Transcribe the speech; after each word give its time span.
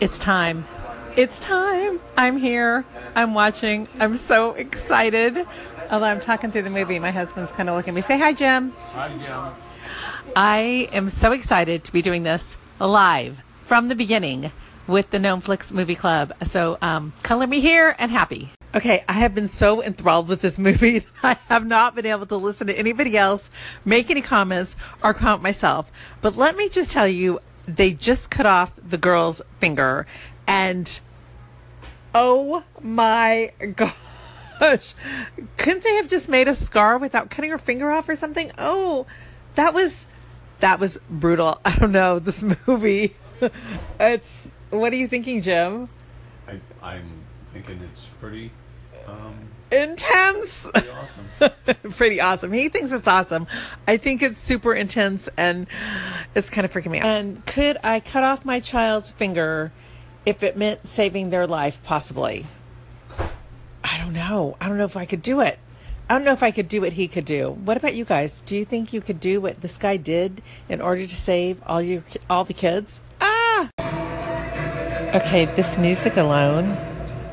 It's 0.00 0.18
time. 0.18 0.64
It's 1.16 1.38
time. 1.40 2.00
I'm 2.16 2.36
here. 2.36 2.84
I'm 3.14 3.34
watching. 3.34 3.88
I'm 4.00 4.14
so 4.14 4.52
excited. 4.52 5.46
Although 5.90 6.06
I'm 6.06 6.20
talking 6.20 6.50
through 6.50 6.62
the 6.62 6.70
movie, 6.70 6.98
my 6.98 7.10
husband's 7.10 7.52
kind 7.52 7.68
of 7.68 7.76
looking 7.76 7.92
at 7.92 7.94
me. 7.94 8.00
Say 8.00 8.18
hi, 8.18 8.32
Jim. 8.32 8.72
Hi, 8.92 9.08
Jim. 9.10 9.54
I 10.36 10.88
am 10.92 11.08
so 11.08 11.32
excited 11.32 11.84
to 11.84 11.92
be 11.92 12.02
doing 12.02 12.22
this 12.22 12.58
live 12.80 13.42
from 13.64 13.88
the 13.88 13.94
beginning 13.94 14.50
with 14.86 15.10
the 15.10 15.18
Gnome 15.18 15.40
Flix 15.40 15.72
Movie 15.72 15.94
Club. 15.94 16.32
So, 16.42 16.78
um, 16.82 17.12
color 17.22 17.46
me 17.46 17.60
here 17.60 17.94
and 17.98 18.10
happy. 18.10 18.50
Okay, 18.74 19.04
I 19.08 19.12
have 19.12 19.34
been 19.34 19.46
so 19.46 19.82
enthralled 19.82 20.26
with 20.26 20.40
this 20.40 20.58
movie. 20.58 21.06
I 21.22 21.36
have 21.48 21.64
not 21.64 21.94
been 21.94 22.06
able 22.06 22.26
to 22.26 22.36
listen 22.36 22.66
to 22.66 22.78
anybody 22.78 23.16
else 23.16 23.50
make 23.84 24.10
any 24.10 24.20
comments 24.20 24.74
or 25.02 25.14
comment 25.14 25.42
myself. 25.42 25.92
But 26.20 26.36
let 26.36 26.56
me 26.56 26.68
just 26.68 26.90
tell 26.90 27.06
you, 27.06 27.38
they 27.66 27.92
just 27.92 28.30
cut 28.30 28.46
off 28.46 28.72
the 28.76 28.98
girl's 28.98 29.42
finger 29.58 30.06
and 30.46 31.00
oh 32.14 32.64
my 32.80 33.50
gosh. 33.76 34.94
Couldn't 35.56 35.82
they 35.82 35.94
have 35.96 36.08
just 36.08 36.28
made 36.28 36.48
a 36.48 36.54
scar 36.54 36.98
without 36.98 37.30
cutting 37.30 37.50
her 37.50 37.58
finger 37.58 37.90
off 37.90 38.08
or 38.08 38.16
something? 38.16 38.52
Oh, 38.58 39.06
that 39.54 39.74
was 39.74 40.06
that 40.60 40.78
was 40.78 40.98
brutal. 41.10 41.60
I 41.64 41.76
don't 41.76 41.92
know 41.92 42.18
this 42.18 42.42
movie. 42.66 43.14
it's 44.00 44.48
what 44.70 44.92
are 44.92 44.96
you 44.96 45.08
thinking, 45.08 45.42
Jim? 45.42 45.88
I, 46.48 46.60
I'm 46.82 47.08
thinking 47.52 47.80
it's 47.92 48.06
pretty, 48.20 48.50
um, 49.06 49.48
Intense. 49.70 50.68
pretty 50.70 50.90
awesome. 50.90 51.50
Pretty 51.92 52.20
awesome. 52.20 52.52
He 52.52 52.68
thinks 52.68 52.92
it's 52.92 53.06
awesome. 53.08 53.46
I 53.86 53.96
think 53.96 54.22
it's 54.22 54.38
super 54.38 54.72
intense 54.74 55.28
and 55.36 55.66
it's 56.34 56.50
kind 56.50 56.64
of 56.64 56.72
freaking 56.72 56.90
me 56.90 57.00
out. 57.00 57.06
And 57.06 57.44
could 57.46 57.78
I 57.82 58.00
cut 58.00 58.24
off 58.24 58.44
my 58.44 58.60
child's 58.60 59.10
finger 59.10 59.72
if 60.26 60.42
it 60.42 60.56
meant 60.56 60.88
saving 60.88 61.30
their 61.30 61.46
life, 61.46 61.80
possibly? 61.82 62.46
I 63.84 63.98
don't 63.98 64.12
know. 64.12 64.56
I 64.60 64.68
don't 64.68 64.78
know 64.78 64.84
if 64.84 64.96
I 64.96 65.04
could 65.04 65.22
do 65.22 65.40
it. 65.40 65.58
I 66.08 66.14
don't 66.14 66.24
know 66.24 66.32
if 66.32 66.42
I 66.42 66.50
could 66.50 66.68
do 66.68 66.82
what 66.82 66.94
he 66.94 67.08
could 67.08 67.24
do. 67.24 67.50
What 67.50 67.76
about 67.76 67.94
you 67.94 68.04
guys? 68.04 68.42
Do 68.44 68.56
you 68.56 68.64
think 68.64 68.92
you 68.92 69.00
could 69.00 69.20
do 69.20 69.40
what 69.40 69.62
this 69.62 69.78
guy 69.78 69.96
did 69.96 70.42
in 70.68 70.80
order 70.80 71.06
to 71.06 71.16
save 71.16 71.62
all 71.66 71.80
your 71.80 72.04
all 72.28 72.44
the 72.44 72.52
kids? 72.52 73.00
Ah. 73.22 73.70
Okay, 75.14 75.46
this 75.46 75.78
music 75.78 76.16
alone 76.16 76.76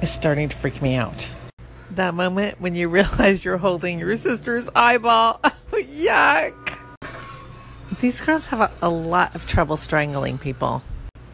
is 0.00 0.10
starting 0.10 0.48
to 0.48 0.56
freak 0.56 0.80
me 0.80 0.94
out. 0.94 1.30
That 1.90 2.14
moment 2.14 2.60
when 2.60 2.74
you 2.74 2.88
realize 2.88 3.44
you're 3.44 3.58
holding 3.58 3.98
your 3.98 4.16
sister's 4.16 4.70
eyeball. 4.74 5.40
Oh, 5.44 5.52
yuck. 5.72 6.63
These 8.00 8.20
girls 8.20 8.46
have 8.46 8.60
a, 8.60 8.70
a 8.82 8.88
lot 8.88 9.34
of 9.34 9.46
trouble 9.46 9.76
strangling 9.76 10.38
people. 10.38 10.82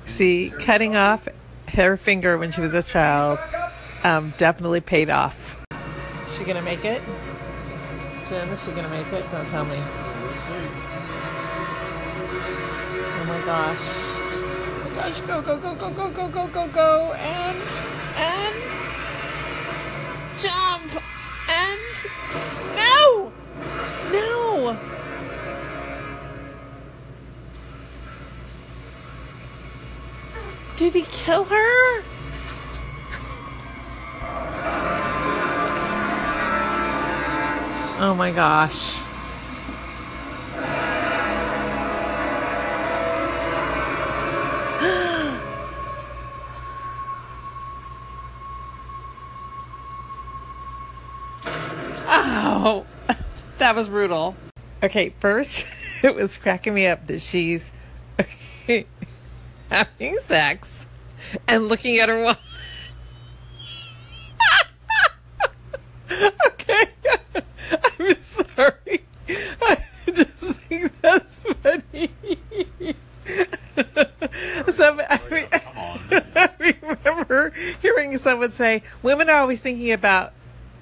See, 0.07 0.53
cutting 0.59 0.97
off 0.97 1.29
her 1.75 1.97
finger 1.97 2.37
when 2.37 2.51
she 2.51 2.61
was 2.61 2.75
a 2.75 2.83
child 2.83 3.39
um, 4.03 4.35
definitely 4.39 4.81
paid 4.81 5.11
off. 5.11 5.59
Is 6.27 6.37
she 6.37 6.45
gonna 6.45 6.63
make 6.63 6.85
it? 6.85 7.03
Jim, 8.29 8.49
is 8.51 8.63
she 8.63 8.73
gonna 8.73 8.89
make 8.89 9.13
it? 9.13 9.31
Don't 9.31 9.47
tell 9.47 9.65
me. 9.65 9.77
Oh 13.17 13.25
my 13.27 13.41
gosh. 13.45 13.79
Oh 13.83 14.89
my 14.89 14.95
gosh, 14.95 15.21
go, 15.21 15.43
go, 15.43 15.59
go, 15.59 15.75
go, 15.75 15.91
go, 15.91 16.11
go, 16.11 16.29
go, 16.29 16.47
go, 16.49 16.69
go. 16.69 17.13
And, 17.13 17.59
and, 17.59 17.80
Did 30.81 30.95
he 30.95 31.03
kill 31.13 31.45
her? 31.45 32.03
Oh 38.01 38.15
my 38.17 38.31
gosh. 38.31 38.97
Oh, 52.13 52.87
that 53.59 53.77
was 53.77 53.89
brutal. 53.89 54.35
Okay, 54.83 55.13
first, 55.19 55.67
it 56.03 56.15
was 56.15 56.39
cracking 56.39 56.73
me 56.73 56.87
up 56.87 57.07
that 57.09 57.21
she's 57.21 57.71
okay, 58.19 58.87
having 59.69 60.17
sex 60.21 60.80
and 61.47 61.69
looking 61.69 61.99
at 61.99 62.09
her 62.09 62.23
watch. 62.23 62.39
okay, 66.47 66.87
I'm 67.99 68.21
sorry. 68.21 69.05
I 69.29 69.79
just 70.07 70.55
think 70.55 71.01
that's 71.01 71.39
funny. 71.63 72.11
so, 74.73 74.99
I, 75.09 75.21
mean, 75.31 75.47
I 76.35 76.51
remember 76.83 77.53
hearing 77.81 78.17
someone 78.17 78.53
say, 78.53 78.83
"Women 79.03 79.29
are 79.29 79.37
always 79.37 79.61
thinking 79.61 79.93
about, 79.93 80.33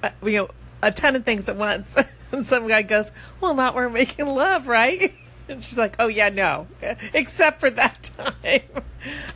uh, 0.01 0.09
you 0.23 0.31
know, 0.33 0.49
a 0.81 0.91
ton 0.91 1.15
of 1.15 1.23
things 1.25 1.49
at 1.49 1.55
once." 1.55 1.97
And 2.31 2.45
some 2.45 2.67
guy 2.67 2.83
goes, 2.83 3.11
"Well, 3.41 3.55
not 3.55 3.73
we're 3.73 3.89
making 3.89 4.27
love, 4.27 4.67
right?" 4.67 5.13
And 5.49 5.63
she's 5.63 5.77
like, 5.77 5.95
"Oh 5.99 6.07
yeah, 6.07 6.29
no, 6.29 6.67
except 7.13 7.59
for 7.59 7.69
that 7.71 8.11
time." 8.43 8.83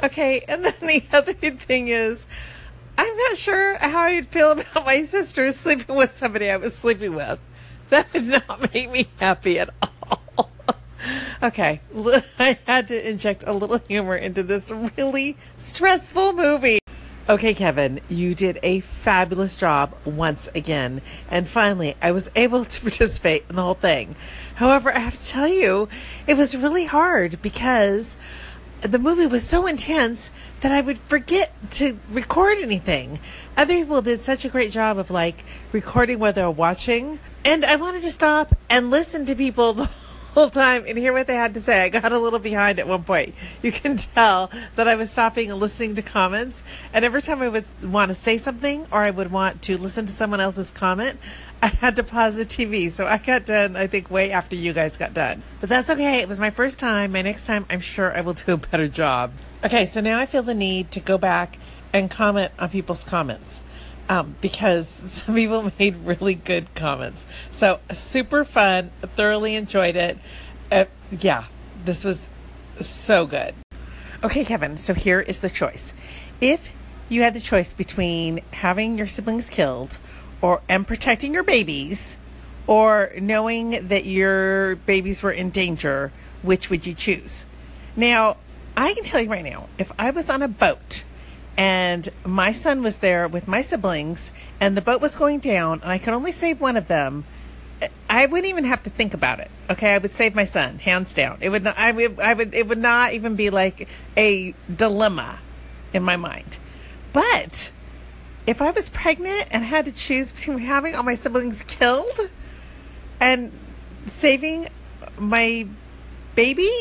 Okay, 0.02 0.44
and 0.48 0.64
then 0.64 0.74
the 0.82 1.04
other 1.12 1.34
thing 1.34 1.88
is, 1.88 2.28
I'm 2.98 3.18
not 3.18 3.38
sure 3.38 3.78
how 3.80 4.02
I'd 4.02 4.28
feel 4.28 4.52
about 4.52 4.86
my 4.86 5.04
sister 5.04 5.52
sleeping 5.52 5.96
with 5.96 6.16
somebody 6.16 6.50
I 6.50 6.58
was 6.58 6.76
sleeping 6.76 7.16
with. 7.16 7.40
That 7.90 8.14
would 8.14 8.28
not 8.28 8.74
make 8.74 8.92
me 8.92 9.08
happy 9.20 9.60
at 9.60 9.70
all. 9.82 10.50
Okay, 11.42 11.82
I 12.40 12.58
had 12.66 12.88
to 12.88 13.10
inject 13.10 13.44
a 13.46 13.52
little 13.52 13.80
humor 13.90 14.16
into 14.16 14.44
this 14.44 14.72
really 14.98 15.36
stressful 15.58 16.34
movie. 16.34 16.83
Okay, 17.30 17.54
Kevin, 17.54 18.02
you 18.10 18.36
did 18.36 18.60
a 18.64 18.82
fabulous 18.82 19.56
job 19.56 19.96
once 20.04 20.50
again. 20.54 21.02
And 21.32 21.48
finally, 21.48 21.96
I 22.02 22.12
was 22.12 22.30
able 22.36 22.66
to 22.66 22.82
participate 22.82 23.46
in 23.50 23.56
the 23.56 23.62
whole 23.62 23.76
thing. 23.76 24.18
However, 24.56 24.94
I 24.94 25.00
have 25.00 25.18
to 25.18 25.26
tell 25.26 25.48
you, 25.48 25.88
it 26.28 26.36
was 26.36 26.58
really 26.58 26.84
hard 26.84 27.42
because 27.42 28.18
the 28.82 29.00
movie 29.00 29.26
was 29.26 29.48
so 29.48 29.68
intense 29.68 30.32
that 30.60 30.74
I 30.74 30.82
would 30.82 30.98
forget 30.98 31.54
to 31.72 31.98
record 32.10 32.58
anything. 32.58 33.22
Other 33.56 33.76
people 33.76 34.02
did 34.02 34.20
such 34.20 34.44
a 34.44 34.50
great 34.50 34.74
job 34.74 34.98
of 34.98 35.10
like 35.10 35.46
recording 35.72 36.20
what 36.20 36.36
they 36.36 36.44
were 36.44 36.52
watching. 36.52 37.22
And 37.46 37.64
I 37.64 37.78
wanted 37.78 38.02
to 38.02 38.12
stop 38.12 38.54
and 38.70 38.92
listen 38.92 39.26
to 39.28 39.36
people 39.36 39.88
whole 40.34 40.50
time 40.50 40.84
and 40.88 40.98
hear 40.98 41.14
what 41.14 41.28
they 41.28 41.36
had 41.36 41.54
to 41.54 41.62
say. 41.62 41.84
I 41.84 41.90
got 41.90 42.12
a 42.12 42.18
little 42.18 42.40
behind 42.40 42.80
at 42.80 42.88
one 42.88 43.04
point. 43.04 43.36
You 43.62 43.72
can 43.72 43.96
tell 43.98 44.52
that 44.76 44.88
I 44.88 44.96
was 44.96 45.12
stopping 45.12 45.52
and 45.52 45.60
listening 45.60 45.96
to 45.96 46.02
comments. 46.02 46.64
And 46.92 47.06
every 47.06 47.22
time 47.22 47.42
I 47.42 47.50
would 47.50 47.66
want 47.84 48.10
to 48.10 48.16
say 48.16 48.38
something 48.38 48.88
or 48.92 49.04
I 49.04 49.12
would 49.12 49.32
want 49.32 49.62
to 49.64 49.78
listen 49.78 50.06
to 50.08 50.14
someone 50.14 50.40
else's 50.40 50.72
comment, 50.72 51.20
I 51.62 51.68
had 51.68 51.96
to 51.98 52.04
pause 52.04 52.36
the 52.36 52.46
TV. 52.46 52.92
So 52.92 53.06
I 53.06 53.18
got 53.20 53.46
done, 53.46 53.76
I 53.76 53.88
think, 53.88 54.10
way 54.10 54.32
after 54.32 54.56
you 54.56 54.74
guys 54.74 54.98
got 54.98 55.14
done. 55.14 55.44
But 55.62 55.70
that's 55.70 55.90
okay. 55.90 56.20
It 56.20 56.28
was 56.28 56.40
my 56.40 56.50
first 56.50 56.80
time. 56.80 57.12
My 57.12 57.22
next 57.22 57.46
time, 57.46 57.66
I'm 57.70 57.80
sure 57.80 58.16
I 58.16 58.22
will 58.22 58.34
do 58.34 58.54
a 58.54 58.58
better 58.58 58.88
job. 58.88 59.32
Okay, 59.64 59.86
so 59.86 60.02
now 60.02 60.20
I 60.20 60.26
feel 60.26 60.44
the 60.44 60.56
need 60.56 60.92
to 60.92 61.00
go 61.00 61.18
back 61.18 61.58
and 61.94 62.10
comment 62.10 62.52
on 62.58 62.70
people's 62.70 63.04
comments 63.04 63.62
um, 64.10 64.36
because 64.42 64.88
some 65.26 65.36
people 65.36 65.72
made 65.80 65.98
really 65.98 66.36
good 66.36 66.74
comments. 66.76 67.26
So 67.52 67.80
super 67.94 68.44
fun. 68.44 68.92
Thoroughly 69.02 69.56
enjoyed 69.56 69.96
it. 69.96 70.18
Uh, 70.72 70.86
yeah, 71.12 71.46
this 71.86 72.04
was 72.04 72.28
so 72.80 73.26
good. 73.26 73.54
Okay, 74.24 74.46
Kevin. 74.46 74.78
So 74.78 74.94
here 74.94 75.20
is 75.20 75.42
the 75.42 75.50
choice. 75.50 75.94
If 76.40 76.74
you 77.10 77.22
had 77.22 77.34
the 77.34 77.40
choice 77.40 77.74
between 77.74 78.42
having 78.54 78.98
your 78.98 79.08
siblings 79.08 79.50
killed, 79.50 80.00
or 80.42 80.62
and 80.68 80.88
protecting 80.88 81.34
your 81.34 81.44
babies, 81.44 82.18
or 82.68 83.12
knowing 83.20 83.88
that 83.88 84.06
your 84.06 84.78
babies 84.78 85.22
were 85.24 85.32
in 85.32 85.50
danger, 85.50 86.12
which 86.42 86.70
would 86.70 86.88
you 86.88 86.94
choose? 86.94 87.46
Now, 87.96 88.38
I 88.76 88.94
can 88.94 89.04
tell 89.04 89.22
you 89.22 89.30
right 89.30 89.44
now, 89.44 89.70
if 89.78 89.92
I 90.00 90.12
was 90.12 90.30
on 90.30 90.42
a 90.42 90.48
boat 90.48 91.04
and 91.58 92.10
my 92.26 92.52
son 92.52 92.82
was 92.82 93.00
there 93.00 93.28
with 93.28 93.48
my 93.48 93.62
siblings 93.62 94.32
and 94.60 94.76
the 94.76 94.82
boat 94.82 95.02
was 95.02 95.16
going 95.16 95.40
down 95.40 95.82
and 95.82 95.92
I 95.92 95.98
could 95.98 96.14
only 96.14 96.32
save 96.32 96.60
one 96.60 96.76
of 96.76 96.88
them, 96.88 97.26
I 98.10 98.26
wouldn't 98.26 98.48
even 98.48 98.66
have 98.66 98.84
to 98.84 98.90
think 98.90 99.14
about 99.14 99.40
it. 99.40 99.50
Okay, 99.70 99.94
I 99.94 99.98
would 99.98 100.12
save 100.12 100.36
my 100.36 100.46
son, 100.46 100.80
hands 100.80 101.14
down. 101.14 101.38
It 101.42 101.50
would 101.50 101.64
not. 101.64 101.78
I 101.78 101.92
would. 101.92 102.20
I 102.20 102.34
would. 102.34 102.54
It 102.54 102.68
would 102.68 102.78
not 102.78 103.14
even 103.14 103.36
be 103.36 103.50
like 103.50 103.88
a 104.16 104.54
dilemma 104.74 105.40
in 105.94 106.04
my 106.04 106.16
mind. 106.16 106.60
But 107.12 107.72
if 108.46 108.62
I 108.62 108.72
was 108.72 108.90
pregnant 108.90 109.48
and 109.52 109.64
had 109.64 109.86
to 109.86 109.92
choose 109.92 110.32
between 110.32 110.60
having 110.60 110.96
all 110.96 111.04
my 111.04 111.16
siblings 111.16 111.64
killed 111.64 112.30
and 113.20 113.52
saving 114.06 114.68
my 115.18 115.68
baby, 116.36 116.72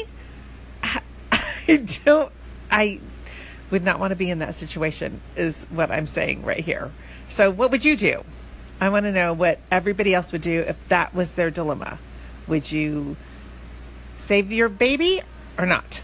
I, 0.83 1.01
I 1.33 1.87
don't. 2.05 2.33
I 2.71 3.01
would 3.73 3.83
not 3.83 3.99
want 3.99 4.13
to 4.13 4.17
be 4.17 4.31
in 4.31 4.39
that 4.39 4.55
situation, 4.55 5.21
is 5.35 5.67
what 5.71 5.91
I'm 5.91 6.07
saying 6.07 6.45
right 6.45 6.61
here. 6.61 6.93
So, 7.29 7.51
what 7.51 7.73
would 7.73 7.85
you 7.85 7.97
do? 7.97 8.25
I 8.81 8.89
want 8.89 9.05
to 9.05 9.13
know 9.13 9.33
what 9.33 9.59
everybody 9.71 10.15
else 10.15 10.31
would 10.31 10.43
do 10.43 10.61
if 10.61 10.77
that 10.89 11.15
was 11.15 11.35
their 11.35 11.51
dilemma. 11.51 11.99
Would 12.47 12.71
you 12.71 13.17
save 14.19 14.53
your 14.53 14.69
baby 14.69 15.23
or 15.59 15.67
not? 15.67 16.01